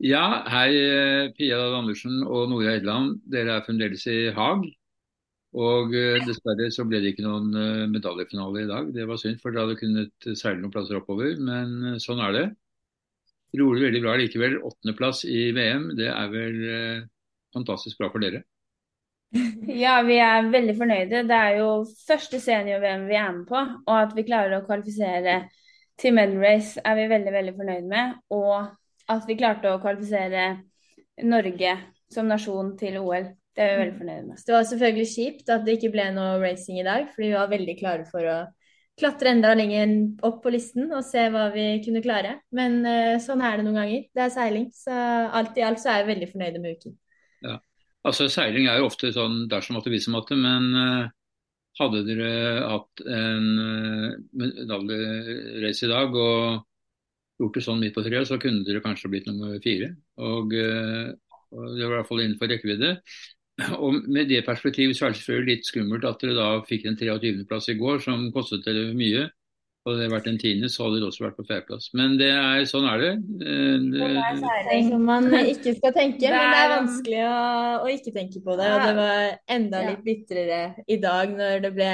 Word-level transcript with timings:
Ja, 0.00 0.44
hei 0.48 0.70
Pia 1.36 1.58
Pia 1.58 1.58
Andersen 1.76 2.22
og 2.24 2.46
Nora 2.48 2.78
Edland. 2.78 3.18
Dere 3.28 3.58
er 3.58 3.64
fremdeles 3.66 4.06
i 4.08 4.30
Haag. 4.32 4.62
Og 5.60 5.92
eh, 5.98 6.22
dessverre 6.24 6.70
så 6.72 6.86
ble 6.88 7.02
det 7.02 7.12
ikke 7.12 7.26
noen 7.26 7.50
eh, 7.52 7.82
medaljefinale 7.90 8.62
i 8.62 8.70
dag. 8.70 8.88
Det 8.94 9.04
var 9.10 9.20
synd, 9.20 9.42
for 9.42 9.52
dere 9.52 9.66
hadde 9.66 9.76
kunnet 9.76 10.28
seile 10.38 10.62
noen 10.62 10.72
plasser 10.72 10.96
oppover. 10.96 11.34
Men 11.36 11.74
eh, 11.90 11.98
sånn 12.00 12.22
er 12.24 12.32
det. 12.38 12.46
Rolig 13.60 13.84
veldig 13.84 14.02
bra 14.06 14.16
likevel. 14.22 14.56
Åttendeplass 14.70 15.24
i 15.28 15.50
VM, 15.58 15.90
det 16.00 16.08
er 16.14 16.32
vel 16.32 16.58
eh, 16.70 17.04
fantastisk 17.52 18.00
bra 18.00 18.08
for 18.14 18.24
dere. 18.24 18.44
Ja, 19.84 20.00
vi 20.02 20.16
er 20.16 20.48
veldig 20.50 20.80
fornøyde. 20.80 21.26
Det 21.28 21.36
er 21.44 21.60
jo 21.60 21.70
første 22.08 22.40
senior-VM 22.40 23.04
vi 23.10 23.20
er 23.20 23.32
med 23.36 23.44
på, 23.52 23.60
og 23.84 23.96
at 24.00 24.16
vi 24.16 24.24
klarer 24.26 24.56
å 24.56 24.64
kvalifisere 24.64 25.42
til 26.00 26.16
medal 26.16 26.40
race 26.40 26.80
er 26.80 26.96
vi 26.96 27.10
veldig, 27.12 27.32
veldig 27.36 27.58
fornøyd 27.60 27.90
med. 27.92 28.16
Og 28.32 28.70
at 29.10 29.26
vi 29.28 29.38
klarte 29.38 29.72
å 29.72 29.80
kvalifisere 29.82 30.46
Norge 31.26 31.74
som 32.12 32.30
nasjon 32.30 32.74
til 32.80 32.98
OL. 33.00 33.28
Det 33.56 33.64
er 33.64 33.74
vi 33.74 33.82
veldig 33.82 33.98
fornøyd 33.98 34.26
med. 34.28 34.40
Det 34.46 34.54
var 34.54 34.66
selvfølgelig 34.68 35.10
kjipt 35.10 35.52
at 35.52 35.66
det 35.66 35.76
ikke 35.76 35.92
ble 35.96 36.06
noe 36.14 36.38
racing 36.42 36.78
i 36.80 36.86
dag, 36.86 37.08
fordi 37.12 37.30
vi 37.32 37.36
var 37.36 37.50
veldig 37.50 37.76
klare 37.80 38.06
for 38.08 38.26
å 38.30 38.38
klatre 39.00 39.32
enda 39.32 39.52
lenger 39.56 39.92
opp 40.26 40.42
på 40.44 40.52
listen 40.52 40.90
og 40.92 41.04
se 41.06 41.26
hva 41.32 41.48
vi 41.54 41.66
kunne 41.84 42.02
klare. 42.04 42.36
Men 42.56 42.80
uh, 42.84 43.16
sånn 43.22 43.42
er 43.44 43.58
det 43.58 43.66
noen 43.66 43.80
ganger. 43.80 44.06
Det 44.14 44.24
er 44.26 44.34
seiling. 44.34 44.68
Så 44.76 44.94
alt 44.94 45.58
i 45.58 45.64
alt 45.66 45.82
så 45.82 45.92
er 45.92 46.02
jeg 46.02 46.10
veldig 46.12 46.30
fornøyd 46.32 46.58
med 46.60 46.78
uken. 46.78 46.96
Ja. 47.46 47.56
Altså 48.06 48.30
Seiling 48.32 48.68
er 48.70 48.80
jo 48.80 48.88
ofte 48.88 49.10
sånn 49.12 49.42
dersom 49.50 49.76
at 49.76 49.84
det 49.84 49.92
viser 49.92 50.14
måtte, 50.14 50.38
men 50.38 50.70
uh, 50.72 51.10
hadde 51.80 52.04
dere 52.06 52.30
hatt 52.70 53.02
en 53.04 53.48
uh, 53.60 54.14
medaljerace 54.40 55.86
i 55.86 55.90
dag 55.90 56.16
og 56.16 56.62
gjort 57.40 57.56
det 57.56 57.64
sånn 57.64 57.82
midt 57.82 57.96
på 57.96 58.04
treet, 58.04 58.28
så 58.28 58.38
kunne 58.40 58.64
dere 58.66 58.82
kanskje 58.84 59.10
blitt 59.12 59.28
nummer 59.28 59.56
fire. 59.64 59.94
Og, 60.20 60.54
uh, 60.54 61.10
og 61.50 61.68
det 61.74 61.84
var 61.84 61.94
i 61.94 61.98
hvert 61.98 62.10
fall 62.10 62.24
innenfor 62.24 62.52
rekkevidde. 62.52 62.94
Og 63.82 64.06
Med 64.08 64.30
det 64.30 64.44
perspektivet 64.46 64.96
så 64.96 65.06
er 65.06 65.12
det 65.12 65.20
selvfølgelig 65.20 65.56
litt 65.56 65.68
skummelt 65.68 66.06
at 66.08 66.22
dere 66.22 66.36
da 66.38 66.48
fikk 66.68 66.86
en 66.88 66.98
23.-plass 67.00 67.70
i 67.72 67.78
går, 67.80 68.00
som 68.04 68.30
kostet 68.34 68.64
dere 68.64 68.92
mye. 68.96 69.26
Hadde 69.86 70.02
det 70.02 70.10
vært 70.12 70.26
en 70.28 70.36
tiende, 70.36 70.68
så 70.68 70.84
hadde 70.84 70.98
det 71.00 71.06
også 71.06 71.22
vært 71.24 71.36
på 71.38 71.44
fjerdeplass. 71.48 71.86
Men 71.96 72.18
det 72.20 72.28
er, 72.28 72.66
sånn 72.68 72.84
er 72.84 73.00
det. 73.00 73.12
Eh, 73.48 73.86
det 73.94 74.08
er 74.10 74.82
som 74.90 75.06
man 75.08 75.28
ikke 75.54 75.72
skal 75.78 75.94
tenke, 75.96 76.28
men 76.28 76.52
det 76.52 76.58
er 76.58 76.72
vanskelig 76.74 77.22
å, 77.24 77.38
å 77.86 77.88
ikke 77.88 78.12
tenke 78.12 78.42
på 78.44 78.58
det. 78.60 78.66
Og 78.74 78.84
det 78.84 78.92
var 78.98 79.22
enda 79.56 79.80
litt 79.86 80.02
bitrere 80.04 80.60
i 80.84 81.00
dag 81.00 81.32
når 81.32 81.64
det 81.64 81.72
ble 81.78 81.90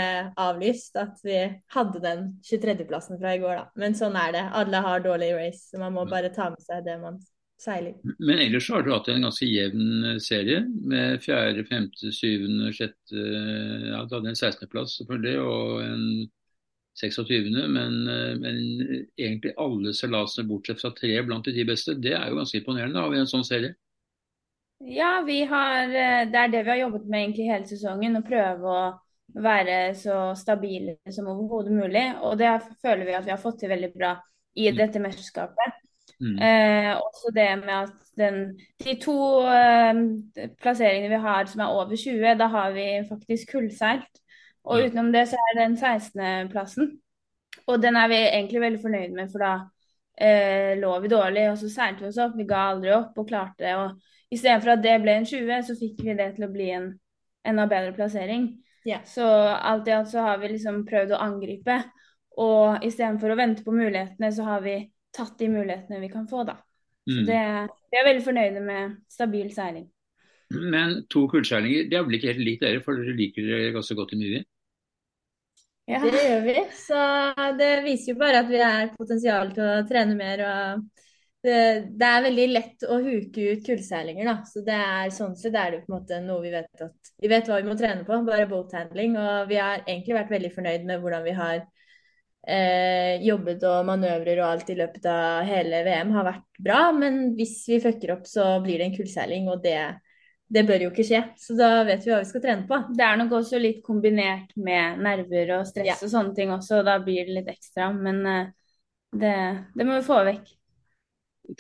avlyst 0.48 0.98
at 0.98 1.22
vi 1.22 1.38
hadde 1.76 2.02
den 2.02 2.26
23.-plassen 2.50 3.22
fra 3.22 3.36
i 3.36 3.40
går, 3.44 3.62
da. 3.62 3.68
Men 3.78 3.94
sånn 3.98 4.18
er 4.18 4.34
det. 4.34 4.44
Alle 4.58 4.82
har 4.88 5.06
dårlig 5.06 5.30
race, 5.38 5.68
så 5.70 5.78
man 5.78 5.94
må 5.94 6.08
bare 6.10 6.34
ta 6.34 6.50
med 6.50 6.66
seg 6.66 6.82
det 6.88 6.98
man 6.98 7.20
seiler. 7.62 7.94
Men 8.18 8.42
ellers 8.48 8.66
så 8.66 8.80
har 8.80 8.82
du 8.82 8.90
hatt 8.96 9.08
en 9.14 9.28
ganske 9.28 9.46
jevn 9.46 10.18
serie 10.26 10.64
med 10.66 11.22
fjerde, 11.22 11.62
femte, 11.70 12.10
syvende, 12.12 12.74
sjette 12.74 13.14
Ja, 13.14 14.02
du 14.02 14.18
hadde 14.18 14.34
en 14.34 14.40
16.-plass 14.42 14.98
selvfølgelig, 14.98 15.38
og 15.46 15.84
en 15.86 16.08
26., 16.96 17.50
men, 17.72 17.96
men 18.40 18.60
egentlig 19.18 19.52
alle 19.60 19.92
seilasene 19.96 20.48
bortsett 20.48 20.80
fra 20.80 20.92
tre 20.96 21.12
blant 21.26 21.44
de 21.44 21.52
ti 21.56 21.64
beste, 21.68 21.96
det 22.00 22.14
er 22.16 22.30
jo 22.30 22.38
ganske 22.40 22.60
imponerende 22.60 23.02
av 23.02 23.16
en 23.16 23.28
sånn 23.28 23.44
serie. 23.44 23.74
Ja, 24.84 25.22
vi 25.26 25.42
har, 25.48 25.88
det 25.88 26.40
er 26.40 26.52
det 26.52 26.62
vi 26.64 26.72
har 26.72 26.82
jobbet 26.84 27.04
med 27.08 27.22
egentlig 27.22 27.48
hele 27.48 27.68
sesongen. 27.68 28.18
Å 28.18 28.24
prøve 28.26 28.72
å 28.72 28.86
være 29.42 29.94
så 29.98 30.34
stabile 30.38 30.98
som 31.12 31.28
overhodet 31.32 31.74
mulig. 31.74 32.04
Og 32.24 32.36
det 32.40 32.52
føler 32.82 33.06
vi 33.08 33.16
at 33.16 33.26
vi 33.26 33.34
har 33.34 33.42
fått 33.42 33.60
til 33.62 33.72
veldig 33.72 33.92
bra 33.94 34.14
i 34.56 34.68
mm. 34.70 34.78
dette 34.78 35.02
mesterskapet. 35.02 35.82
Mm. 36.20 36.36
Eh, 36.40 36.90
også 36.96 37.32
det 37.34 37.48
med 37.60 37.74
at 37.74 38.12
den, 38.16 38.38
de 38.80 38.94
to 39.02 39.16
eh, 39.52 40.46
plasseringene 40.62 41.12
vi 41.12 41.24
har 41.24 41.50
som 41.50 41.64
er 41.64 41.74
over 41.76 41.96
20, 41.96 42.36
da 42.40 42.48
har 42.52 42.76
vi 42.76 42.86
faktisk 43.08 43.56
kullseilt. 43.56 44.22
Og 44.66 44.82
utenom 44.82 45.12
det 45.14 45.28
så 45.30 45.38
er 45.38 45.58
den 45.60 45.76
16.-plassen. 45.78 46.92
Og 47.66 47.80
den 47.82 47.96
er 47.98 48.10
vi 48.10 48.18
egentlig 48.24 48.62
veldig 48.62 48.82
fornøyd 48.82 49.14
med, 49.14 49.30
for 49.32 49.42
da 49.42 49.52
eh, 50.18 50.74
lå 50.78 50.92
vi 51.02 51.10
dårlig. 51.12 51.48
Og 51.52 51.58
så 51.60 51.70
seilte 51.72 52.04
vi 52.04 52.10
oss 52.10 52.20
opp, 52.22 52.36
vi 52.38 52.48
ga 52.48 52.66
aldri 52.72 52.92
opp 52.96 53.18
og 53.18 53.28
klarte 53.28 53.64
det. 53.64 53.74
Og 53.78 54.34
istedenfor 54.34 54.74
at 54.74 54.84
det 54.84 54.96
ble 55.02 55.18
en 55.20 55.28
20, 55.28 55.66
så 55.68 55.78
fikk 55.78 56.02
vi 56.06 56.18
det 56.18 56.32
til 56.36 56.48
å 56.48 56.52
bli 56.52 56.70
en 56.74 56.90
enda 57.46 57.66
bedre 57.70 57.94
plassering. 57.96 58.50
Yeah. 58.86 59.02
Så 59.06 59.26
alt 59.26 59.88
i 59.88 59.94
alt 59.94 60.10
så 60.10 60.22
har 60.26 60.38
vi 60.42 60.52
liksom 60.54 60.84
prøvd 60.86 61.14
å 61.14 61.22
angripe. 61.22 61.80
Og 62.42 62.84
istedenfor 62.86 63.32
å 63.32 63.38
vente 63.38 63.64
på 63.66 63.74
mulighetene, 63.74 64.30
så 64.34 64.46
har 64.46 64.62
vi 64.66 64.78
tatt 65.16 65.38
de 65.40 65.48
mulighetene 65.50 66.02
vi 66.02 66.10
kan 66.12 66.26
få, 66.28 66.44
da. 66.46 66.58
Så 67.06 67.22
mm. 67.22 67.26
det, 67.28 67.42
vi 67.92 67.98
er 68.00 68.08
veldig 68.08 68.24
fornøyde 68.26 68.62
med 68.66 68.96
stabil 69.10 69.48
seiling. 69.54 69.86
Men 70.50 71.00
to 71.10 71.24
kullseilinger, 71.30 71.88
det 71.90 71.98
er 71.98 72.04
vel 72.06 72.18
ikke 72.18 72.34
helt 72.34 72.44
likt 72.46 72.62
dere, 72.62 72.82
for 72.84 72.98
dere 72.98 73.16
liker 73.18 73.46
dere 73.46 73.72
ganske 73.74 73.96
godt 73.98 74.14
i 74.14 74.20
mye? 74.20 74.42
Ja. 75.86 76.00
Det 76.02 76.18
gjør 76.18 76.44
vi. 76.46 76.54
Så 76.74 77.00
det 77.58 77.72
viser 77.84 78.12
jo 78.12 78.20
bare 78.20 78.42
at 78.42 78.48
vi 78.50 78.62
har 78.62 78.92
potensial 78.98 79.52
til 79.54 79.66
å 79.66 79.82
trene 79.88 80.16
mer. 80.18 80.42
og 80.46 81.04
det, 81.46 81.58
det 81.94 82.08
er 82.08 82.24
veldig 82.24 82.46
lett 82.50 82.84
å 82.90 82.98
huke 83.04 83.52
ut 83.52 83.66
kullseilinger, 83.66 84.26
da. 84.26 84.36
Så 84.48 84.64
det 84.66 84.76
er 84.76 85.14
sånn 85.14 85.36
sett 85.38 85.54
er 85.54 85.76
det 85.76 85.84
på 85.84 85.92
en 85.92 85.98
måte 86.00 86.18
noe 86.24 86.42
vi 86.42 86.52
vet 86.54 86.82
at 86.82 87.12
Vi 87.22 87.30
vet 87.30 87.48
hva 87.48 87.60
vi 87.60 87.68
må 87.68 87.76
trene 87.78 88.06
på, 88.06 88.18
bare 88.26 88.48
boathandling. 88.50 89.16
Og 89.20 89.50
vi 89.50 89.60
har 89.60 89.84
egentlig 89.84 90.16
vært 90.18 90.32
veldig 90.34 90.52
fornøyd 90.56 90.88
med 90.88 91.02
hvordan 91.04 91.26
vi 91.26 91.36
har 91.36 91.60
eh, 91.60 93.22
jobbet 93.26 93.62
og 93.70 93.86
manøvrer 93.92 94.42
og 94.42 94.48
alt 94.48 94.74
i 94.74 94.78
løpet 94.80 95.06
av 95.10 95.46
hele 95.46 95.84
VM 95.86 96.12
har 96.16 96.28
vært 96.32 96.62
bra. 96.66 96.80
Men 96.96 97.22
hvis 97.38 97.60
vi 97.70 97.80
fucker 97.84 98.16
opp, 98.16 98.26
så 98.30 98.56
blir 98.64 98.80
det 98.80 98.90
en 98.90 98.98
kullseiling, 98.98 99.46
og 99.52 99.62
det 99.64 99.78
det 100.46 100.62
bør 100.66 100.84
jo 100.86 100.90
ikke 100.92 101.06
skje. 101.06 101.22
Så 101.40 101.56
da 101.58 101.82
vet 101.86 102.04
vi 102.06 102.12
hva 102.12 102.20
vi 102.22 102.28
skal 102.28 102.42
trene 102.44 102.66
på. 102.68 102.78
Det 102.94 103.02
er 103.02 103.18
nok 103.18 103.34
også 103.40 103.58
litt 103.58 103.80
kombinert 103.86 104.52
med 104.54 105.00
nerver 105.02 105.56
og 105.58 105.66
stress 105.66 105.88
ja. 105.88 105.96
og 105.98 106.12
sånne 106.12 106.36
ting 106.36 106.52
også, 106.54 106.80
og 106.80 106.86
da 106.86 107.00
blir 107.02 107.26
det 107.26 107.40
litt 107.40 107.50
ekstra. 107.50 107.90
Men 107.94 108.22
uh, 108.22 108.52
det, 109.10 109.34
det, 109.74 109.86
må 109.86 109.98
vi 109.98 110.06
få 110.06 110.20
vekk. 110.28 110.52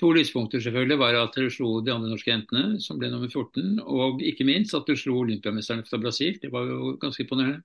To 0.00 0.10
lyspunkter 0.14 0.62
selvfølgelig 0.62 0.98
var 0.98 1.18
at 1.18 1.38
du 1.38 1.46
slo 1.50 1.80
de 1.86 1.94
andre 1.94 2.10
norske 2.10 2.30
jentene, 2.30 2.80
som 2.82 2.98
ble 2.98 3.10
nummer 3.10 3.30
14. 3.30 3.80
Og 3.82 4.22
ikke 4.26 4.46
minst 4.46 4.74
at 4.78 4.86
du 4.86 4.94
slo 4.98 5.20
olympiamesterne 5.22 5.86
fra 5.86 5.98
Brasil. 6.02 6.38
Det 6.42 6.50
var 6.54 6.66
jo 6.70 6.94
ganske 7.02 7.26
imponerende. 7.26 7.62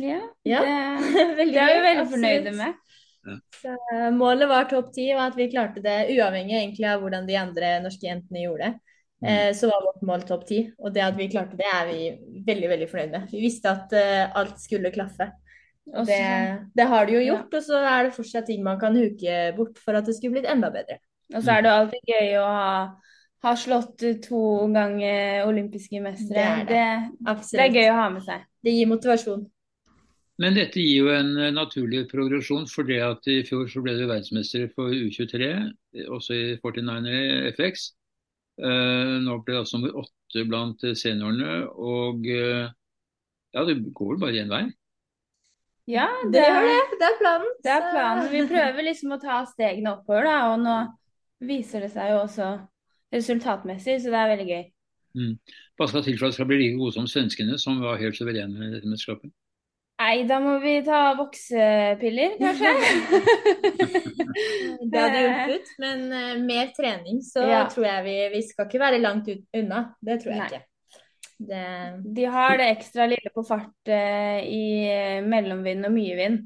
Ja, 0.00 0.20
ja. 0.44 0.60
Det, 1.00 1.50
det 1.52 1.60
er 1.60 1.74
vi 1.74 1.84
veldig 1.84 2.10
fornøyde 2.14 2.56
med. 2.56 2.96
Ja. 3.28 3.40
Så, 3.52 3.76
uh, 3.92 4.08
målet 4.16 4.48
var 4.48 4.72
topp 4.72 4.94
ti, 4.96 5.10
og 5.12 5.26
at 5.26 5.36
vi 5.36 5.52
klarte 5.52 5.84
det 5.84 6.06
uavhengig 6.14 6.62
egentlig 6.62 6.88
av 6.88 7.04
hvordan 7.04 7.28
de 7.28 7.36
andre 7.36 7.80
norske 7.84 8.08
jentene 8.08 8.46
gjorde 8.46 8.70
det. 8.70 8.89
Mm. 9.20 9.28
Eh, 9.28 9.50
så 9.56 9.68
var 9.68 9.84
vårt 9.84 10.02
mål 10.06 10.24
topp 10.28 10.46
ti. 10.48 10.62
Og 10.80 10.94
det 10.94 11.04
at 11.04 11.18
vi 11.18 11.28
klarte 11.32 11.58
det, 11.58 11.68
er 11.68 11.86
vi 11.90 12.42
veldig 12.46 12.72
veldig 12.72 12.88
fornøyd 12.90 13.14
med. 13.14 13.28
Vi 13.34 13.44
visste 13.44 13.72
at 13.72 13.92
uh, 13.92 14.40
alt 14.40 14.60
skulle 14.62 14.92
klaffe. 14.94 15.30
Og 15.90 16.06
det, 16.06 16.22
det, 16.76 16.86
har 16.86 17.06
det 17.06 17.16
jo 17.16 17.22
gjort, 17.24 17.50
ja. 17.50 17.58
og 17.58 17.64
så 17.66 17.78
er 17.82 18.04
det 18.06 18.14
fortsatt 18.14 18.46
ting 18.46 18.60
man 18.62 18.78
kan 18.78 18.94
huke 18.94 19.38
bort 19.56 19.80
for 19.82 19.98
at 19.98 20.06
det 20.06 20.14
skulle 20.16 20.36
blitt 20.36 20.50
enda 20.50 20.70
bedre. 20.70 21.00
Og 21.34 21.42
så 21.42 21.56
er 21.56 21.64
det 21.64 21.72
alltid 21.72 22.12
gøy 22.12 22.36
å 22.38 22.44
ha, 22.46 22.74
ha 23.46 23.54
slått 23.58 24.04
to 24.22 24.42
ganger 24.74 25.48
olympiske 25.48 26.02
mestere. 26.04 26.36
Det 26.36 26.44
er, 26.46 26.68
det. 26.68 26.84
Det, 27.26 27.34
det 27.56 27.64
er 27.64 27.80
gøy 27.80 27.88
å 27.90 27.98
ha 27.98 28.06
med 28.14 28.26
seg. 28.26 28.44
Det 28.62 28.76
gir 28.76 28.90
motivasjon. 28.90 29.48
Men 30.40 30.56
dette 30.56 30.80
gir 30.80 31.04
jo 31.04 31.10
en 31.12 31.34
eh, 31.36 31.52
naturlig 31.52 32.06
progresjon, 32.08 32.64
for 32.70 32.88
det 32.88 33.00
at 33.04 33.26
i 33.28 33.42
fjor 33.44 33.66
så 33.68 33.82
ble 33.84 33.96
du 33.98 34.06
verdensmester 34.06 34.70
for 34.72 34.94
U23, 34.94 35.50
også 36.08 36.36
i 36.36 36.46
49er 36.62 37.50
FX. 37.58 37.90
Uh, 38.60 39.16
nå 39.24 39.38
ble 39.40 39.54
det 39.56 39.62
altså 39.62 39.78
nummer 39.80 40.02
åtte 40.02 40.44
blant 40.48 40.84
seniorene. 40.98 41.62
Og 41.80 42.28
uh, 42.28 42.68
ja, 43.54 43.64
det 43.66 43.80
går 43.96 44.14
vel 44.14 44.22
bare 44.22 44.44
én 44.44 44.52
vei? 44.52 44.64
Ja, 45.90 46.06
det, 46.22 46.36
det 46.36 46.42
gjør 46.44 46.66
det. 46.68 46.98
Det 47.00 47.06
er 47.08 47.16
planen. 47.18 47.54
Det 47.64 47.72
er 47.74 47.86
planen. 47.88 48.28
Vi 48.30 48.42
prøver 48.50 48.86
liksom 48.86 49.16
å 49.16 49.22
ta 49.22 49.40
stegene 49.48 49.96
oppover, 49.96 50.28
da. 50.28 50.36
Og 50.52 50.60
nå 50.62 50.76
viser 51.48 51.86
det 51.86 51.90
seg 51.94 52.12
jo 52.12 52.20
også 52.26 52.50
resultatmessig, 53.14 53.96
så 54.02 54.12
det 54.12 54.20
er 54.20 54.32
veldig 54.34 54.48
gøy. 54.50 54.64
Mm. 55.18 55.32
Hva 55.74 55.88
skal 55.90 56.04
til 56.06 56.18
for 56.18 56.28
at 56.28 56.34
det 56.34 56.38
skal 56.38 56.46
bli 56.50 56.60
like 56.60 56.78
gode 56.78 56.94
som 56.94 57.08
svenskene, 57.10 57.58
som 57.58 57.80
var 57.82 57.98
helt 57.98 58.18
suverene 58.18 58.68
i 58.68 58.74
dette 58.76 58.90
mesterskapet? 58.90 59.32
Nei, 60.00 60.22
da 60.24 60.38
må 60.40 60.54
vi 60.62 60.78
ta 60.80 61.12
voksepiller, 61.18 62.38
kanskje. 62.40 62.70
det 64.90 65.02
hadde 65.02 65.18
hjulpet, 65.20 65.72
men 65.82 66.06
uh, 66.08 66.36
mer 66.40 66.70
trening, 66.76 67.18
så 67.24 67.42
ja. 67.44 67.66
tror 67.68 67.84
jeg 67.84 68.04
vi, 68.06 68.14
vi 68.32 68.40
skal 68.46 68.68
ikke 68.68 68.80
være 68.80 69.00
langt 69.02 69.28
unna. 69.28 69.82
Det 70.00 70.16
tror 70.22 70.32
jeg 70.32 70.38
Nei. 70.40 70.46
ikke. 70.48 70.62
Det... 71.50 71.64
De 72.16 72.24
har 72.32 72.56
det 72.56 72.68
ekstra 72.78 73.08
lille 73.10 73.32
på 73.34 73.44
fart 73.44 73.92
uh, 73.92 74.38
i 74.40 75.20
mellomvind 75.26 75.88
og 75.88 75.92
mye 75.92 76.16
vind. 76.16 76.38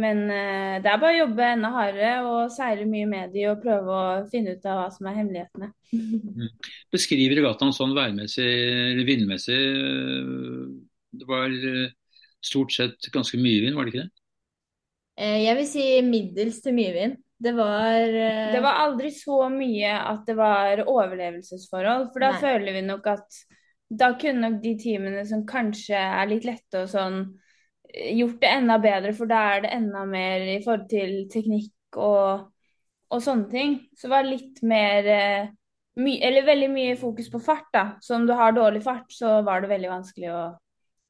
Men 0.00 0.22
uh, 0.24 0.80
det 0.80 0.88
er 0.90 1.02
bare 1.02 1.12
å 1.12 1.18
jobbe 1.18 1.48
enda 1.50 1.70
hardere 1.74 2.14
og 2.24 2.54
seile 2.54 2.86
mye 2.88 3.10
med 3.10 3.34
de 3.36 3.44
og 3.50 3.60
prøve 3.62 3.98
å 3.98 4.06
finne 4.32 4.54
ut 4.56 4.64
av 4.64 4.80
hva 4.80 4.86
som 4.94 5.10
er 5.10 5.18
hemmelighetene. 5.20 5.72
Mm. 6.34 6.48
Beskriv 6.90 7.30
regattaen 7.36 7.70
sånn 7.70 7.92
værmessig 7.94 8.46
eller 8.48 9.06
vindmessig. 9.06 9.58
Det 11.14 11.28
var 11.28 11.52
stort 12.46 12.74
sett 12.74 13.10
ganske 13.14 13.40
mye 13.40 13.64
vind, 13.64 13.76
var 13.76 13.86
det 13.86 13.94
ikke 13.94 14.04
det? 14.04 14.12
Eh, 15.16 15.44
jeg 15.44 15.58
vil 15.60 15.68
si 15.68 15.84
middels 16.06 16.60
til 16.64 16.74
mye 16.76 16.94
vind. 16.94 17.20
Det 17.44 17.52
var 17.56 18.08
eh, 18.08 18.52
Det 18.54 18.62
var 18.62 18.80
aldri 18.84 19.10
så 19.14 19.48
mye 19.52 19.92
at 19.98 20.24
det 20.26 20.36
var 20.38 20.84
overlevelsesforhold, 20.86 22.08
for 22.12 22.24
da 22.24 22.32
Nei. 22.34 22.40
føler 22.42 22.78
vi 22.78 22.84
nok 22.86 23.06
at 23.12 23.40
da 23.94 24.14
kunne 24.18 24.48
nok 24.48 24.62
de 24.62 24.74
teamene 24.80 25.22
som 25.28 25.44
kanskje 25.46 25.98
er 25.98 26.30
litt 26.30 26.46
lette 26.48 26.82
og 26.82 26.90
sånn, 26.90 27.20
eh, 27.92 28.14
gjort 28.18 28.40
det 28.42 28.54
enda 28.56 28.78
bedre, 28.82 29.14
for 29.14 29.30
da 29.30 29.42
er 29.54 29.66
det 29.66 29.74
enda 29.76 30.06
mer 30.08 30.48
i 30.56 30.58
forhold 30.64 30.88
til 30.90 31.14
teknikk 31.30 32.00
og, 32.00 32.48
og 33.14 33.22
sånne 33.22 33.50
ting. 33.52 33.76
Så 33.94 34.08
det 34.08 34.14
var 34.16 34.26
litt 34.26 34.64
mer 34.66 35.12
my, 35.94 36.16
Eller 36.26 36.42
veldig 36.42 36.68
mye 36.72 36.94
fokus 36.98 37.28
på 37.30 37.38
fart, 37.38 37.68
da. 37.70 37.84
Så 38.02 38.16
om 38.16 38.24
du 38.26 38.32
har 38.34 38.56
dårlig 38.56 38.82
fart, 38.82 39.12
så 39.14 39.36
var 39.46 39.62
det 39.62 39.70
veldig 39.70 39.92
vanskelig 39.92 40.32
å, 40.34 40.40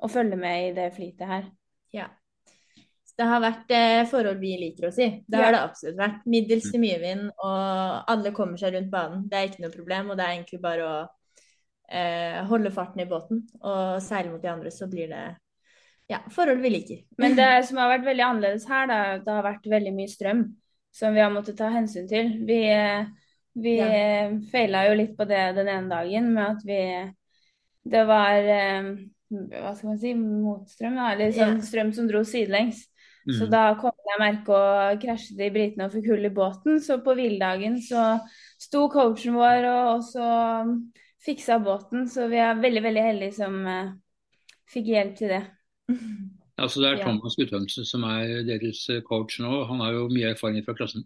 å 0.04 0.10
følge 0.12 0.36
med 0.40 0.68
i 0.68 0.74
det 0.76 0.90
flytet 0.96 1.26
her. 1.30 1.48
Ja. 1.94 2.08
Det 3.14 3.26
har 3.30 3.40
vært 3.44 3.70
eh, 3.70 4.00
forhold 4.10 4.40
vi 4.42 4.56
liker 4.58 4.88
å 4.88 4.92
si. 4.94 5.06
Det 5.26 5.38
har 5.38 5.52
Ja. 5.52 5.52
det 5.54 5.62
absolutt 5.70 5.98
vært. 6.00 6.24
Middels 6.26 6.66
til 6.72 6.80
mye 6.82 6.98
vind, 6.98 7.28
og 7.38 8.10
alle 8.10 8.32
kommer 8.34 8.58
seg 8.58 8.74
rundt 8.74 8.90
banen. 8.90 9.28
Det 9.30 9.38
er 9.38 9.48
ikke 9.48 9.62
noe 9.62 9.70
problem, 9.76 10.10
og 10.10 10.18
det 10.18 10.24
er 10.26 10.32
egentlig 10.34 10.60
bare 10.64 10.88
å 10.88 10.96
eh, 11.94 12.40
holde 12.50 12.72
farten 12.74 13.04
i 13.04 13.06
båten 13.06 13.44
og 13.62 14.02
seile 14.02 14.32
mot 14.32 14.42
de 14.42 14.50
andre, 14.50 14.72
så 14.74 14.88
blir 14.90 15.08
det 15.12 15.22
ja, 16.10 16.18
forhold 16.34 16.60
vi 16.60 16.70
liker. 16.74 17.04
Men 17.22 17.36
det 17.38 17.48
som 17.68 17.78
har 17.80 17.88
vært 17.94 18.04
veldig 18.10 18.24
annerledes 18.26 18.66
her, 18.68 18.86
da, 18.90 18.98
det 19.24 19.30
har 19.38 19.46
vært 19.46 19.70
veldig 19.72 19.94
mye 19.96 20.10
strøm 20.10 20.42
som 20.94 21.14
vi 21.14 21.22
har 21.24 21.30
måttet 21.32 21.56
ta 21.58 21.70
hensyn 21.72 22.08
til. 22.10 22.34
Vi, 22.46 22.58
eh, 22.68 23.06
vi 23.54 23.76
Ja. 23.78 23.86
eh, 23.86 24.34
feila 24.50 24.88
jo 24.88 24.98
litt 24.98 25.16
på 25.16 25.24
det 25.26 25.54
den 25.56 25.68
ene 25.68 25.88
dagen 25.88 26.32
med 26.34 26.44
at 26.56 26.62
vi 26.66 26.80
Det 27.86 28.06
var 28.08 28.32
eh, 28.32 28.94
hva 29.30 29.72
skal 29.74 29.92
man 29.92 30.00
si, 30.02 30.12
motstrøm, 30.18 30.98
da, 30.98 31.12
eller 31.14 31.32
sånn 31.34 31.56
yeah. 31.56 31.64
strøm 31.68 31.94
som 31.96 32.10
dro 32.10 32.24
sidelengs. 32.28 32.84
Så 33.24 33.46
Mm. 33.46 33.50
da 33.54 33.62
kom 33.80 33.94
jeg 34.04 34.20
merke 34.20 34.52
å 34.52 34.96
krasje 35.00 35.38
i 35.40 35.52
britene 35.52 35.86
og 35.86 35.94
fikk 35.94 36.10
hull 36.12 36.26
i 36.28 36.32
båten. 36.34 36.76
Så 36.84 36.98
på 37.00 37.14
hviledagen 37.16 37.78
så 37.80 38.18
sto 38.60 38.84
coachen 38.92 39.38
vår 39.38 39.64
og 39.64 39.92
også 39.94 40.26
fiksa 41.24 41.56
båten, 41.64 42.04
så 42.08 42.28
vi 42.28 42.36
er 42.36 42.60
veldig, 42.60 42.82
veldig 42.84 43.04
heldige 43.06 43.36
som 43.38 43.56
uh, 43.64 43.94
fikk 44.68 44.92
hjelp 44.92 45.16
til 45.20 45.36
det. 45.36 45.44
Altså 46.54 46.84
det 46.84 46.90
er 46.92 47.00
Thomas 47.02 47.34
Guttormsen 47.34 47.82
som 47.82 48.04
er 48.06 48.44
deres 48.46 48.84
eh, 48.86 49.00
coach 49.02 49.40
nå. 49.42 49.64
Han 49.66 49.80
har 49.82 49.96
jo 49.96 50.04
mye 50.06 50.28
erfaring 50.36 50.62
fra 50.62 50.76
klassen. 50.78 51.02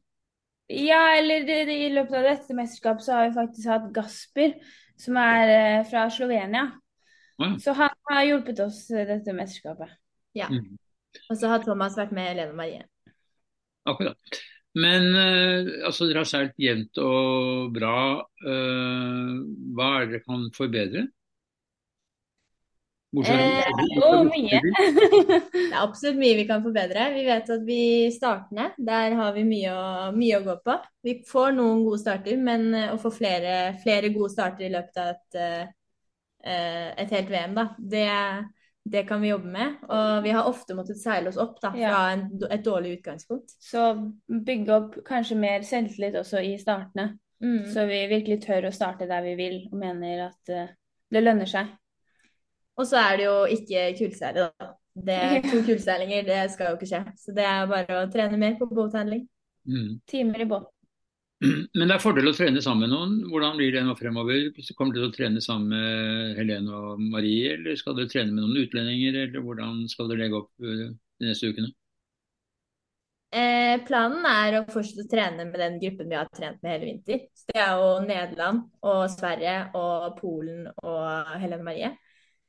Ja, 0.69 1.15
eller 1.17 1.47
det, 1.49 1.63
det, 1.71 1.77
i 1.87 1.95
løpet 1.95 2.19
av 2.19 2.27
dette 2.29 2.57
mesterskapet 2.57 3.07
så 3.07 3.15
har 3.17 3.31
vi 3.31 3.39
faktisk 3.39 3.71
hatt 3.73 3.87
Gasper, 3.97 4.53
som 5.01 5.17
er 5.23 5.53
eh, 5.55 5.87
fra 5.89 6.03
Slovenia. 6.13 6.67
Ja. 7.41 7.49
Så 7.65 7.73
han 7.79 7.88
har 8.11 8.29
hjulpet 8.29 8.61
oss 8.65 8.85
eh, 8.91 9.07
dette 9.09 9.35
mesterskapet. 9.37 9.97
Ja. 10.37 10.49
Mm. 10.53 10.79
Og 11.29 11.41
så 11.41 11.51
har 11.51 11.65
Thomas 11.65 11.97
vært 11.99 12.15
med 12.17 12.31
Helene 12.31 12.57
Marie. 12.57 12.85
Akkurat. 13.89 14.41
Men 14.79 15.07
eh, 15.17 15.71
altså 15.89 16.09
dere 16.09 16.23
har 16.23 16.29
seilt 16.29 16.59
jevnt 16.61 16.99
og 17.03 17.71
bra. 17.75 17.95
Eh, 18.45 19.39
hva 19.75 19.95
er 19.97 20.05
det 20.09 20.19
dere 20.19 20.27
kan 20.27 20.51
forbedre? 20.57 21.07
Bortsett 23.15 23.41
Eh, 23.41 24.03
Og 24.05 24.27
mye. 24.29 24.59
Det 25.55 25.71
er 25.73 25.81
absolutt 25.81 26.19
mye 26.21 26.37
vi 26.37 26.45
kan 26.51 26.61
forbedre. 26.63 27.07
Vi 27.15 27.25
vet 27.25 27.49
at 27.55 27.65
vi 27.65 27.81
startene, 28.13 28.69
der 28.77 29.17
har 29.17 29.33
vi 29.37 29.47
mye 29.49 29.73
å, 29.73 29.87
mye 30.17 30.39
å 30.39 30.45
gå 30.45 30.59
på. 30.67 30.77
Vi 31.09 31.17
får 31.27 31.57
noen 31.57 31.87
gode 31.87 32.03
starter, 32.03 32.37
men 32.37 32.69
å 32.93 32.99
få 33.01 33.13
flere, 33.15 33.57
flere 33.81 34.13
gode 34.13 34.35
starter 34.37 34.69
i 34.69 34.73
løpet 34.77 35.01
av 35.01 35.15
et, 35.15 35.41
et 36.49 37.11
helt 37.15 37.31
VM, 37.31 37.55
da, 37.57 37.65
det, 37.79 38.07
det 38.89 39.03
kan 39.09 39.21
vi 39.21 39.29
jobbe 39.33 39.51
med. 39.53 39.75
Og 39.89 40.23
vi 40.25 40.33
har 40.35 40.49
ofte 40.49 40.77
måttet 40.79 41.01
seile 41.01 41.29
oss 41.33 41.39
opp 41.41 41.61
da, 41.63 41.71
fra 41.75 41.81
Ja. 41.81 42.03
en, 42.15 42.27
et 42.51 42.65
dårlig 42.65 42.99
utgangspunkt. 42.99 43.55
Så 43.61 43.89
bygge 44.29 44.75
opp 44.77 44.99
kanskje 45.09 45.37
mer 45.41 45.67
selvtillit 45.67 46.17
også 46.21 46.41
i 46.45 46.55
startene. 46.61 47.19
Mm. 47.43 47.69
Så 47.71 47.85
vi 47.87 48.01
virkelig 48.11 48.41
tør 48.47 48.67
å 48.67 48.75
starte 48.75 49.07
der 49.07 49.23
vi 49.23 49.37
vil, 49.39 49.61
og 49.71 49.79
mener 49.79 50.25
at 50.31 50.51
eh, 50.51 50.73
det 51.15 51.23
lønner 51.23 51.47
seg. 51.47 51.69
Og 52.79 52.87
så 52.87 52.99
er 53.03 53.17
det 53.19 53.25
jo 53.29 53.37
ikke 53.59 53.85
kullseile, 53.99 54.49
da. 54.59 54.73
Det 54.99 55.15
er 55.15 55.45
to 55.45 55.61
kullseilinger, 55.63 56.25
det 56.27 56.41
skal 56.51 56.73
jo 56.73 56.79
ikke 56.79 56.89
skje. 56.91 57.01
Så 57.23 57.35
det 57.37 57.45
er 57.47 57.69
bare 57.71 58.01
å 58.01 58.09
trene 58.11 58.39
mer 58.41 58.57
på 58.59 58.67
båthandling. 58.67 59.23
Mm. 59.69 60.01
Timer 60.11 60.43
i 60.43 60.47
båten. 60.51 60.73
Men 61.79 61.85
det 61.87 61.95
er 61.95 62.03
fordel 62.03 62.31
å 62.31 62.35
trene 62.35 62.63
sammen 62.65 62.89
med 62.89 62.95
noen. 62.95 63.19
Hvordan 63.31 63.59
blir 63.59 63.75
det 63.75 63.85
nå 63.87 63.95
fremover? 63.99 64.49
Kommer 64.75 64.97
dere 64.97 65.07
til 65.07 65.11
å 65.13 65.17
trene 65.17 65.43
sammen 65.45 65.71
med 65.71 66.39
Helene 66.41 66.81
og 66.81 67.03
Marie, 67.13 67.53
eller 67.55 67.79
skal 67.79 67.95
dere 67.99 68.11
trene 68.11 68.35
med 68.35 68.43
noen 68.43 68.65
utlendinger, 68.65 69.21
eller 69.27 69.45
hvordan 69.45 69.85
skal 69.91 70.11
dere 70.11 70.25
legge 70.25 70.41
opp 70.41 70.67
eh, 70.67 70.89
de 70.91 71.31
neste 71.31 71.53
ukene? 71.53 71.71
Eh, 73.29 73.77
planen 73.85 74.25
er 74.25 74.57
å 74.57 74.67
fortsette 74.73 75.05
å 75.05 75.11
trene 75.11 75.45
med 75.45 75.61
den 75.61 75.79
gruppen 75.83 76.11
vi 76.11 76.17
har 76.17 76.29
trent 76.33 76.63
med 76.65 76.75
hele 76.75 76.91
vinter. 76.91 77.25
Så 77.37 77.53
det 77.53 77.63
er 77.63 77.75
jo 77.77 77.89
Nederland 78.07 78.63
og 78.89 79.03
Sverige 79.13 79.57
og 79.79 80.15
Polen 80.19 80.67
og 80.81 81.35
Helene 81.39 81.67
Marie. 81.67 81.93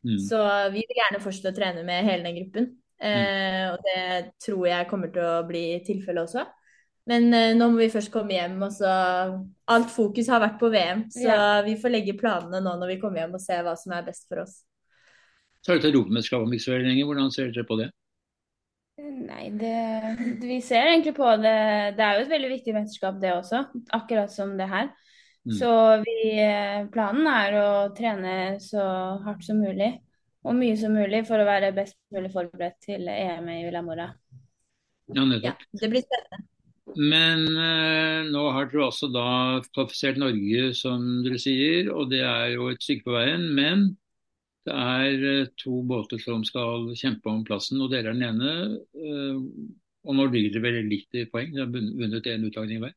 Mm. 0.07 0.17
Så 0.23 0.39
vi 0.73 0.85
vil 0.87 1.01
gjerne 1.01 1.21
fortsette 1.21 1.51
å 1.51 1.57
trene 1.57 1.83
med 1.85 2.07
hele 2.07 2.23
den 2.25 2.39
gruppen. 2.39 2.71
Eh, 2.99 3.65
og 3.69 3.83
det 3.85 4.31
tror 4.43 4.65
jeg 4.67 4.87
kommer 4.89 5.11
til 5.13 5.27
å 5.27 5.43
bli 5.47 5.65
tilfellet 5.85 6.25
også. 6.25 6.47
Men 7.09 7.29
eh, 7.33 7.55
nå 7.57 7.71
må 7.73 7.81
vi 7.81 7.89
først 7.93 8.11
komme 8.13 8.35
hjem, 8.35 8.59
og 8.65 8.73
så 8.75 8.89
Alt 9.69 9.91
fokus 9.93 10.29
har 10.29 10.41
vært 10.41 10.59
på 10.61 10.69
VM, 10.73 11.07
så 11.13 11.25
Ja. 11.29 11.61
vi 11.65 11.75
får 11.77 11.93
legge 11.93 12.17
planene 12.17 12.61
nå 12.61 12.73
når 12.77 12.95
vi 12.95 12.99
kommer 13.01 13.21
hjem 13.23 13.37
og 13.37 13.41
se 13.41 13.57
hva 13.65 13.75
som 13.77 13.93
er 13.93 14.05
best 14.07 14.27
for 14.29 14.43
oss. 14.43 14.59
Så 15.65 15.73
er 15.73 15.81
det 15.81 15.91
Europamesterskapet 15.91 16.47
om 16.47 16.53
ikke 16.55 16.65
så 16.65 16.77
lenge. 16.79 17.05
Hvordan 17.05 17.31
ser 17.33 17.51
dere 17.51 17.67
på 17.67 17.77
det? 17.77 17.89
Nei, 18.99 19.49
det, 19.55 19.75
vi 20.41 20.57
ser 20.63 20.89
egentlig 20.89 21.13
på 21.15 21.27
det 21.39 21.53
Det 21.95 22.03
er 22.03 22.17
jo 22.17 22.25
et 22.25 22.31
veldig 22.33 22.49
viktig 22.51 22.73
mesterskap, 22.75 23.19
det 23.21 23.31
også. 23.35 23.63
Akkurat 23.95 24.31
som 24.31 24.57
det 24.59 24.67
her. 24.71 24.89
Mm. 25.47 25.55
Så 25.55 25.71
vi, 26.03 26.17
eh, 26.43 26.85
planen 26.91 27.27
er 27.31 27.57
å 27.59 27.69
trene 27.95 28.59
så 28.63 28.83
hardt 29.23 29.43
som 29.45 29.61
mulig 29.61 29.93
og 30.43 30.55
mye 30.55 30.75
som 30.79 30.93
mulig 30.95 31.25
for 31.27 31.41
å 31.41 31.47
være 31.47 31.73
best 31.75 31.97
mulig 32.15 32.31
forberedt 32.33 32.79
til 32.85 33.07
EM 33.11 33.49
i 33.51 33.63
Villa 33.65 33.81
Mora. 33.83 34.13
Ja, 35.15 35.25
Ja, 35.43 35.53
det 35.73 35.89
blir 35.89 36.05
spennende. 36.05 36.45
Men 36.97 37.45
eh, 37.53 38.27
nå 38.31 38.43
har 38.55 38.69
dere 38.71 38.87
også 38.87 39.09
da 39.13 39.25
kvalifisert 39.69 40.17
Norge, 40.19 40.71
som 40.77 41.03
dere 41.25 41.37
sier, 41.41 41.91
og 41.93 42.09
det 42.11 42.23
er 42.25 42.55
jo 42.55 42.69
et 42.71 42.81
stykke 42.83 43.05
på 43.05 43.15
veien. 43.15 43.45
Men 43.55 43.85
det 44.67 44.73
er 44.75 45.27
eh, 45.33 45.51
to 45.61 45.83
båter 45.87 46.21
som 46.23 46.43
skal 46.47 46.89
kjempe 46.97 47.29
om 47.31 47.43
plassen, 47.47 47.81
og 47.81 47.93
dere 47.93 48.11
er 48.11 48.17
den 48.17 48.25
ene. 48.31 48.55
eh, 48.97 49.37
og 50.07 50.15
nå 50.15 50.25
ligger 50.31 50.55
dere 50.55 50.65
veldig 50.65 50.89
likt 50.89 51.17
i 51.19 51.25
poeng. 51.29 51.53
Dere 51.53 51.67
har 51.67 51.73
vunnet- 51.75 52.27
én 52.33 52.45
utlagning 52.47 52.81
hver. 52.81 52.95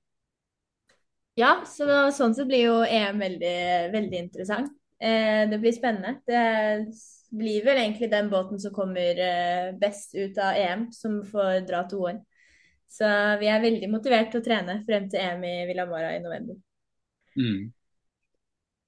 Ja, 1.37 1.63
så 1.65 1.87
sånn 2.13 2.35
så 2.37 2.45
blir 2.49 2.67
jo 2.67 2.77
EM 2.85 3.19
veldig, 3.19 3.57
veldig 3.93 4.19
interessant. 4.21 4.73
Eh, 5.01 5.49
det 5.51 5.59
blir 5.61 5.73
spennende. 5.73 6.21
Det 6.29 6.43
blir 7.33 7.65
vel 7.65 7.81
egentlig 7.81 8.11
den 8.13 8.29
båten 8.31 8.61
som 8.61 8.75
kommer 8.77 9.19
eh, 9.19 9.73
best 9.81 10.15
ut 10.15 10.39
av 10.39 10.57
EM, 10.61 10.91
som 10.93 11.23
får 11.25 11.65
dra 11.69 11.83
til 11.89 12.05
OL. 12.05 12.21
Så 12.93 13.09
vi 13.41 13.49
er 13.49 13.63
veldig 13.65 13.89
motivert 13.93 14.33
til 14.33 14.43
å 14.43 14.47
trene 14.47 14.81
frem 14.89 15.09
til 15.13 15.23
EM 15.23 15.47
i 15.49 15.55
Villamora 15.71 16.13
i 16.17 16.21
november. 16.25 16.59
Mm. 17.37 17.73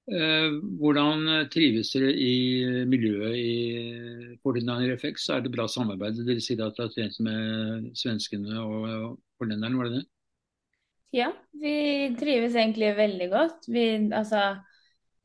Eh, 0.05 0.51
hvordan 0.77 1.23
trives 1.49 1.89
dere 1.95 2.11
i 2.13 2.33
miljøet 2.85 3.37
i 3.41 3.53
49 4.45 4.91
FX? 5.01 5.29
Er 5.33 5.41
det 5.41 5.53
bra 5.55 5.65
samarbeid? 5.71 6.19
Dere 6.27 6.43
sier 6.45 6.61
at 6.61 6.77
dere 6.77 6.91
har 6.91 6.93
trent 6.93 7.17
med 7.25 7.89
svenskene 7.97 8.59
og, 8.61 9.15
forlenderen, 9.41 9.79
var 9.81 9.89
det 9.89 10.01
det? 10.03 10.05
Ja, 11.15 11.29
vi 11.61 12.15
trives 12.19 12.55
egentlig 12.55 12.91
veldig 12.97 13.27
godt. 13.31 13.67
Vi, 13.71 13.85
altså, 14.13 14.41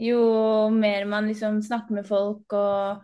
jo 0.01 0.21
mer 0.73 1.05
man 1.11 1.27
liksom 1.29 1.61
snakker 1.67 1.99
med 1.99 2.07
folk 2.09 2.55
og 2.57 3.03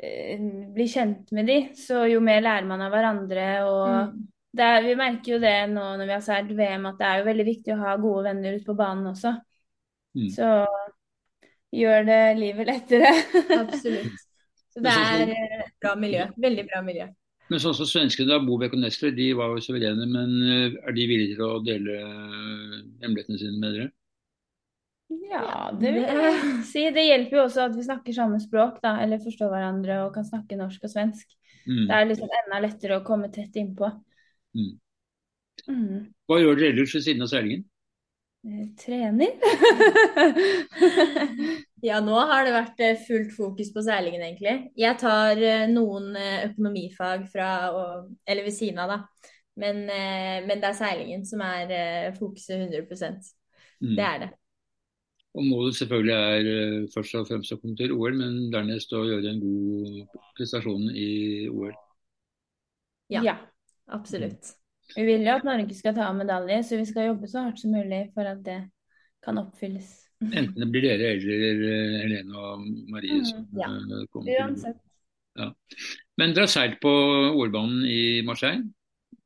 eh, 0.00 0.38
blir 0.72 0.90
kjent 0.92 1.32
med 1.34 1.50
de, 1.50 1.58
så 1.76 2.06
jo 2.08 2.22
mer 2.24 2.44
lærer 2.44 2.68
man 2.68 2.84
av 2.86 2.94
hverandre. 2.94 3.48
Og 3.68 3.88
Mm. 3.88 4.28
Det 4.52 4.64
er, 4.64 4.82
vi 4.84 4.96
merker 5.00 5.34
jo 5.34 5.38
det 5.40 5.54
nå 5.72 5.84
når 5.96 6.04
vi 6.04 6.12
har 6.12 6.24
seilt 6.24 6.52
VM, 6.56 6.90
at 6.90 6.98
det 7.00 7.08
er 7.08 7.20
jo 7.20 7.28
veldig 7.30 7.46
viktig 7.48 7.72
å 7.74 7.80
ha 7.80 7.94
gode 8.00 8.26
venner 8.28 8.58
ute 8.58 8.68
på 8.68 8.76
banen 8.76 9.08
også. 9.14 9.32
Mm. 10.18 10.28
Så 10.34 10.50
gjør 11.72 12.04
det 12.08 12.20
livet 12.36 12.68
lettere. 12.68 13.14
Absolutt. 13.62 14.28
Så 14.72 14.84
det 14.84 14.92
er 14.92 15.32
bra 15.80 15.96
miljø. 16.00 16.28
Veldig 16.40 16.66
bra 16.68 16.84
miljø. 16.84 17.08
Men 17.52 17.60
sånn 17.60 17.74
som 17.76 17.88
svenskene, 17.88 18.30
da, 18.30 18.38
Bobek 18.40 18.76
og 18.76 18.80
Nestler, 18.80 19.12
de 19.16 19.32
var 19.36 19.50
jo 19.52 19.64
suverene. 19.64 20.06
Men 20.08 20.36
eh, 20.40 20.78
er 20.80 20.94
de 20.96 21.08
villige 21.08 21.36
til 21.36 21.44
å 21.44 21.64
dele 21.64 21.98
eh, 21.98 22.78
hemmelighetene 23.02 23.40
sine 23.40 23.58
med 23.60 23.76
dere? 23.76 23.90
Ja, 25.28 25.68
det 25.76 25.92
vil 25.92 26.06
jeg 26.06 26.38
si. 26.72 26.86
Det 26.94 27.04
hjelper 27.04 27.40
jo 27.40 27.44
også 27.48 27.66
at 27.66 27.76
vi 27.76 27.84
snakker 27.84 28.16
samme 28.16 28.40
språk, 28.40 28.80
da, 28.84 28.98
eller 29.04 29.20
forstår 29.20 29.52
hverandre 29.52 30.00
og 30.06 30.14
kan 30.16 30.28
snakke 30.28 30.60
norsk 30.60 30.88
og 30.88 30.92
svensk. 30.94 31.28
Mm. 31.66 31.84
Det 31.90 31.98
er 31.98 32.08
liksom 32.08 32.32
enda 32.40 32.62
lettere 32.64 32.98
å 32.98 33.04
komme 33.06 33.28
tett 33.32 33.60
innpå. 33.60 33.90
Mm. 34.56 34.72
Mm. 35.68 35.98
Hva 36.28 36.36
gjør 36.40 36.56
dere 36.58 36.70
ellers 36.72 36.94
ved 36.96 37.04
siden 37.04 37.24
av 37.24 37.28
seilingen? 37.32 37.62
Eh, 38.42 38.66
Trener. 38.80 39.32
Ja, 41.82 41.96
nå 41.98 42.14
har 42.30 42.44
det 42.46 42.52
vært 42.54 42.78
eh, 42.86 43.00
fullt 43.08 43.32
fokus 43.34 43.72
på 43.74 43.82
seilingen, 43.82 44.22
egentlig. 44.22 44.52
Jeg 44.78 44.94
tar 45.00 45.34
eh, 45.42 45.64
noen 45.66 46.12
eh, 46.14 46.44
økonomifag 46.46 47.24
fra, 47.32 47.48
og- 47.74 48.12
eller 48.22 48.46
ved 48.46 48.54
siden 48.54 48.78
av, 48.78 48.92
da. 48.92 48.98
Men, 49.58 49.82
men 49.84 50.60
det 50.62 50.68
er 50.70 50.76
seilingen 50.78 51.26
som 51.28 51.42
er 51.44 52.12
fokuset 52.16 52.56
100 52.56 52.86
Mm. 53.82 53.96
Det 53.98 54.04
er 54.06 54.18
det. 54.22 54.28
Og 55.34 55.42
målet 55.44 55.74
selvfølgelig 55.74 56.14
er 56.14 56.86
først 56.94 57.14
og 57.18 57.26
fremst 57.28 57.52
å 57.52 57.56
komme 57.58 57.74
til 57.76 57.90
OL, 57.92 58.14
men 58.14 58.50
dernest 58.52 58.92
å 58.94 59.02
gjøre 59.08 59.28
en 59.32 59.40
god 59.42 60.06
prestasjon 60.38 60.86
i 60.94 61.48
OL. 61.50 61.74
Ja. 63.10 63.22
Ja. 63.26 63.34
Absolutt. 63.92 64.54
Vi 64.96 65.04
vil 65.06 65.24
jo 65.24 65.34
at 65.38 65.44
Norge 65.46 65.74
skal 65.76 65.94
ta 65.96 66.10
medalje, 66.16 66.62
så 66.68 66.78
vi 66.80 66.86
skal 66.88 67.10
jobbe 67.12 67.28
så 67.30 67.46
hardt 67.46 67.60
som 67.62 67.72
mulig 67.72 68.06
for 68.14 68.28
at 68.28 68.40
det 68.44 68.58
kan 69.24 69.38
oppfylles. 69.40 69.90
Enten 70.22 70.58
det 70.60 70.68
blir 70.70 70.84
dere 70.86 71.14
eller 71.16 71.62
eh, 71.66 71.94
Helene 72.04 72.38
og 72.38 72.66
Marie 72.92 73.18
Mm, 73.18 73.24
som 73.26 73.46
ja. 73.58 73.70
eh, 73.70 74.04
kommer 74.12 74.28
til 74.30 74.42
Uansett. 74.42 74.82
Men 76.20 76.34
dere 76.34 76.44
har 76.46 76.52
seilt 76.52 76.78
på 76.82 76.92
OL-banen 77.32 77.86
i 77.88 78.22
Marseille. 78.26 78.62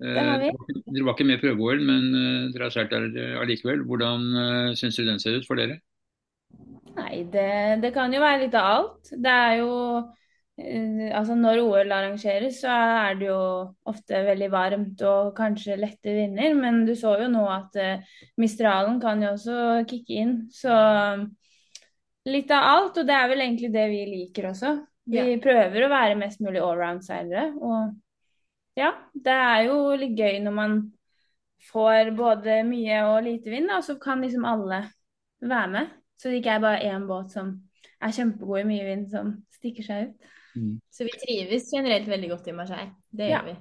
Eh, 0.00 0.14
Det 0.14 0.24
har 0.28 0.38
vi. 0.44 0.52
Dere 0.86 1.04
var 1.04 1.16
ikke 1.16 1.26
med 1.28 1.38
i 1.38 1.42
prøve-OL, 1.42 1.82
men 1.90 2.08
eh, 2.14 2.46
dere 2.54 2.68
har 2.68 2.74
seilt 2.76 2.94
der 2.94 3.08
eh, 3.12 3.40
allikevel. 3.42 3.84
Hvordan 3.88 4.28
uh, 4.36 4.74
syns 4.78 4.96
du 4.96 5.04
den 5.04 5.20
ser 5.20 5.36
ut 5.40 5.48
for 5.48 5.58
dere? 5.60 5.80
Nei, 6.96 7.24
det, 7.32 7.48
det 7.82 7.92
kan 7.92 8.12
jo 8.14 8.22
være 8.22 8.44
litt 8.46 8.56
av 8.56 8.70
alt. 8.76 9.10
Det 9.12 9.32
er 9.32 9.58
jo 9.60 9.72
eh, 9.98 10.25
Altså 10.56 11.34
når 11.36 11.58
OL 11.60 11.90
arrangeres, 11.92 12.62
så 12.62 12.72
er 12.72 13.18
det 13.20 13.26
jo 13.28 13.40
ofte 13.92 14.22
veldig 14.24 14.46
varmt 14.54 15.02
og 15.04 15.34
kanskje 15.36 15.76
lette 15.76 16.14
vinder, 16.16 16.54
men 16.56 16.86
du 16.88 16.94
så 16.96 17.12
jo 17.20 17.26
nå 17.28 17.42
at 17.52 17.76
eh, 17.76 18.06
Mistralen 18.40 18.96
kan 19.02 19.20
jo 19.20 19.34
også 19.34 19.84
kicke 19.90 20.16
inn. 20.22 20.32
Så 20.48 20.72
litt 22.26 22.50
av 22.56 22.64
alt, 22.70 23.02
og 23.02 23.06
det 23.06 23.14
er 23.18 23.28
vel 23.30 23.44
egentlig 23.44 23.70
det 23.74 23.84
vi 23.92 24.00
liker 24.14 24.48
også. 24.54 24.72
Vi 25.06 25.20
Ja. 25.20 25.26
prøver 25.38 25.84
å 25.84 25.92
være 25.92 26.16
mest 26.18 26.40
mulig 26.40 26.58
allround-seilere, 26.64 27.52
og 27.60 27.92
ja, 28.80 28.94
det 29.12 29.32
er 29.32 29.60
jo 29.68 29.76
litt 29.96 30.16
gøy 30.18 30.40
når 30.42 30.56
man 30.56 30.78
får 31.68 32.10
både 32.16 32.62
mye 32.66 33.02
og 33.06 33.22
lite 33.28 33.52
vind, 33.52 33.70
og 33.70 33.84
så 33.84 33.98
kan 34.00 34.24
liksom 34.24 34.44
alle 34.48 34.82
være 35.40 35.68
med. 35.68 35.92
Så 36.16 36.30
det 36.30 36.40
ikke 36.40 36.56
er 36.56 36.64
bare 36.64 36.82
én 36.88 37.06
båt 37.06 37.30
som 37.30 37.52
er 38.00 38.12
kjempegod 38.16 38.60
i 38.64 38.68
mye 38.72 38.84
vind, 38.88 39.06
som 39.12 39.36
stikker 39.52 39.84
seg 39.84 40.08
ut. 40.08 40.32
Så 40.90 41.04
vi 41.06 41.14
trives 41.20 41.70
generelt 41.74 42.08
veldig 42.08 42.30
godt 42.34 42.46
i 42.48 42.54
Marseille. 42.56 42.92
Det 43.12 43.30
Ja. 43.30 43.40
gjør 43.40 43.48
vi. 43.52 43.56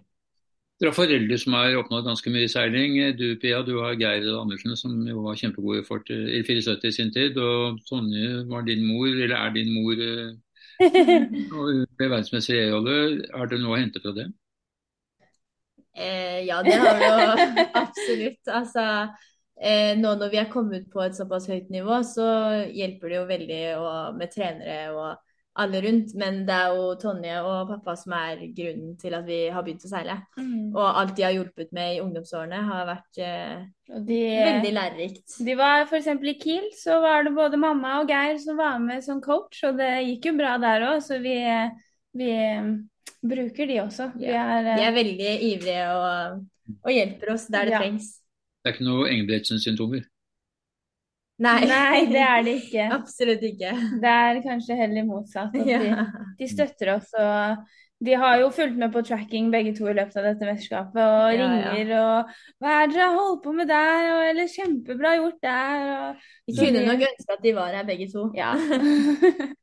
Dere 0.79 0.89
har 0.91 0.95
foreldre 0.97 1.37
som 1.39 1.53
har 1.55 1.75
oppnådd 1.79 2.03
ganske 2.03 2.31
mye 2.33 2.47
seiling. 2.51 2.97
Du 3.15 3.37
Pia, 3.39 3.61
du 3.63 3.77
har 3.79 3.95
Geir 3.95 4.25
Andersen 4.35 4.75
som 4.75 5.07
jo 5.07 5.21
var 5.23 5.37
kjempegod 5.39 5.79
i, 5.79 5.83
fort, 5.87 6.09
i 6.11 6.41
74 6.43 6.83
i 6.89 6.91
sin 6.91 7.11
tid. 7.15 7.37
Og 7.37 7.79
Tonje 7.87 8.43
var 8.49 8.65
din 8.67 8.83
mor, 8.85 9.07
eller 9.07 9.35
er 9.37 9.53
din 9.55 9.71
mor, 9.73 9.93
eh, 9.93 10.33
og 11.55 11.69
hun 11.71 11.85
ble 11.95 12.09
verdensmester 12.11 12.57
i 12.57 12.65
e-holdet. 12.65 13.29
Har 13.31 13.47
dere 13.47 13.63
noe 13.63 13.77
å 13.77 13.79
hente 13.79 14.03
fra 14.03 14.11
det? 14.17 14.27
Eh, 15.95 16.41
ja, 16.47 16.61
det 16.63 16.73
har 16.75 16.97
vi 16.99 17.05
jo 17.07 17.65
absolutt. 17.85 18.41
Altså, 18.51 18.83
eh, 19.61 19.93
nå 19.99 20.11
når 20.19 20.33
vi 20.33 20.41
er 20.41 20.51
kommet 20.51 20.89
på 20.91 21.03
et 21.05 21.15
såpass 21.15 21.47
høyt 21.47 21.69
nivå, 21.71 22.01
så 22.03 22.25
hjelper 22.75 23.13
det 23.13 23.19
jo 23.21 23.29
veldig 23.29 23.61
å, 23.79 23.93
med 24.19 24.33
trenere 24.35 24.91
og 24.91 25.15
alle 25.61 25.81
rundt. 25.85 26.13
Men 26.19 26.41
det 26.47 26.55
er 26.55 26.73
jo 26.75 26.87
Tonje 26.99 27.35
og 27.45 27.69
pappa 27.69 27.95
som 27.99 28.15
er 28.17 28.41
grunnen 28.55 28.95
til 29.01 29.15
at 29.17 29.25
vi 29.27 29.37
har 29.53 29.63
begynt 29.65 29.85
å 29.87 29.91
seile. 29.91 30.17
Mm. 30.37 30.73
Og 30.75 30.83
alt 30.85 31.13
de 31.17 31.25
har 31.25 31.35
hjulpet 31.35 31.71
med 31.75 31.95
i 31.95 32.01
ungdomsårene, 32.03 32.61
har 32.69 32.89
vært 32.89 33.21
eh, 33.23 33.61
de, 34.07 34.19
veldig 34.47 34.73
lærerikt. 34.75 35.37
de 35.47 35.55
var 35.59 35.85
f.eks. 35.85 36.09
i 36.11 36.35
Kiel, 36.41 36.67
så 36.79 36.99
var 37.03 37.23
det 37.27 37.35
både 37.37 37.59
mamma 37.61 37.99
og 38.01 38.11
Geir 38.11 38.37
som 38.43 38.59
var 38.59 38.81
med 38.83 39.03
som 39.05 39.21
coach, 39.23 39.63
og 39.67 39.79
det 39.79 39.91
gikk 40.09 40.31
jo 40.31 40.35
bra 40.41 40.57
der 40.61 40.87
òg, 40.89 40.99
så 41.05 41.21
vi, 41.23 41.37
vi 42.19 42.29
eh, 42.35 42.73
bruker 43.25 43.71
de 43.71 43.79
også. 43.85 44.11
Vi 44.19 44.27
Ja, 44.29 44.43
er, 44.59 44.67
De 44.73 44.81
eh, 44.81 44.89
er 44.89 44.99
veldig 44.99 45.31
ivrige 45.53 45.87
og, 45.95 46.43
og 46.81 46.91
hjelper 46.93 47.33
oss 47.37 47.47
der 47.47 47.69
det 47.69 47.77
Ja. 47.77 47.81
trengs. 47.85 48.11
Det 48.65 48.71
er 48.71 48.77
ikke 48.79 48.85
noe 48.87 49.09
Engebretsen-symptomer. 49.13 50.05
Nei, 51.43 51.65
Nei, 51.67 52.05
det 52.07 52.21
er 52.23 52.43
det 52.47 52.53
ikke. 52.63 52.83
absolutt 52.99 53.41
ikke. 53.43 53.71
Det 54.01 54.11
er 54.11 54.37
kanskje 54.45 54.77
heller 54.79 55.03
motsatt. 55.07 55.51
At 55.55 55.65
de, 55.67 55.71
Ja. 55.89 56.05
de 56.39 56.47
støtter 56.47 56.93
oss. 56.95 57.09
og 57.19 57.65
De 58.05 58.13
har 58.19 58.37
jo 58.39 58.49
fulgt 58.55 58.77
med 58.79 58.91
på 58.93 59.01
tracking 59.07 59.49
begge 59.51 59.73
to 59.75 59.87
i 59.87 59.93
løpet 59.95 60.15
av 60.19 60.23
dette 60.29 60.45
mesterskapet 60.47 60.99
og 60.99 61.33
Ja, 61.33 61.37
ja. 61.39 61.47
ringer 61.73 61.91
og 61.99 62.31
'Hva 62.61 62.69
er 62.83 62.87
det 62.87 62.95
dere 62.95 63.07
har 63.09 63.17
holdt 63.19 63.43
på 63.43 63.51
med 63.55 63.67
der?' 63.67 64.11
Og, 64.15 64.21
eller 64.29 64.47
'Kjempebra 64.51 65.15
gjort 65.19 65.39
der'. 65.43 65.85
Og, 66.09 66.15
Vi 66.47 66.53
kunne 66.59 66.79
de- 66.79 66.85
nok 66.87 67.03
ønske 67.09 67.31
at 67.37 67.43
de 67.43 67.53
var 67.55 67.71
her 67.75 67.83
begge 67.83 68.07
to. 68.11 68.31
ja. 68.35 68.51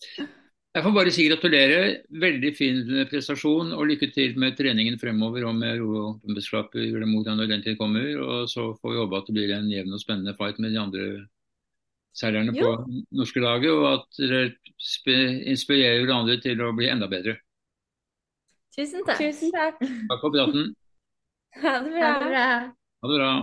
Jeg 0.76 0.84
får 0.84 0.92
bare 0.92 1.12
si 1.14 1.24
gratulerer. 1.24 1.86
Veldig 2.20 2.50
fin 2.52 2.82
prestasjon, 3.08 3.70
og 3.72 3.86
lykke 3.88 4.10
til 4.12 4.34
med 4.36 4.58
treningen 4.58 4.98
fremover 5.00 5.46
og 5.48 5.54
med 5.56 5.80
Glemora 5.80 7.36
når 7.38 7.48
den 7.48 7.64
tid 7.64 7.78
kommer. 7.80 8.10
Og 8.20 8.50
så 8.52 8.66
får 8.76 8.92
vi 8.92 8.98
håpe 9.00 9.16
at 9.16 9.30
det 9.30 9.36
blir 9.38 9.54
en 9.56 9.70
jevn 9.72 9.96
og 9.96 10.02
spennende 10.02 10.36
fight 10.36 10.60
med 10.60 10.76
de 10.76 10.82
andre 10.82 11.06
seilerne 12.16 12.52
på 12.52 12.74
norske 13.16 13.40
laget, 13.40 13.72
og 13.72 13.88
at 13.94 14.20
dere 14.20 14.44
inspirerer 15.48 16.04
hverandre 16.04 16.36
til 16.44 16.60
å 16.60 16.72
bli 16.76 16.92
enda 16.92 17.08
bedre. 17.08 17.38
Tusen 18.76 19.04
takk. 19.08 19.24
Tusen 19.24 19.56
takk. 19.56 19.80
Takk 19.80 20.20
for 20.20 20.32
praten. 20.32 20.74
Ha 21.62 21.78
det 21.84 21.96
Ha 22.04 22.14
det 22.20 22.32
bra. 22.32 22.48
Ha 23.00 23.14
det 23.14 23.20
bra. 23.20 23.34